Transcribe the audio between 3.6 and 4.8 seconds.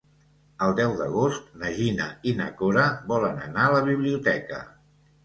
a la biblioteca.